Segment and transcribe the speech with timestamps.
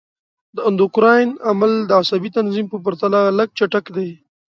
[0.55, 4.09] د اندوکراین عمل د عصبي تنظیم په پرتله لږ چټک دی.